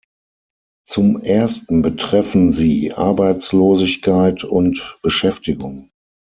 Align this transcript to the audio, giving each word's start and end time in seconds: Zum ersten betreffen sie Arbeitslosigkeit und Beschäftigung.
Zum 0.83 1.19
ersten 1.21 1.83
betreffen 1.83 2.51
sie 2.51 2.91
Arbeitslosigkeit 2.91 4.43
und 4.43 4.97
Beschäftigung. 5.03 5.91